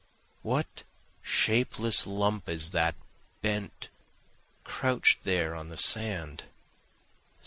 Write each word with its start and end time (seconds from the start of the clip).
What 0.41 0.81
shapeless 1.21 2.07
lump 2.07 2.49
is 2.49 2.71
that, 2.71 2.95
bent, 3.43 3.89
crouch'd 4.63 5.19
there 5.25 5.53
on 5.53 5.69
the 5.69 5.77
sand? 5.77 6.45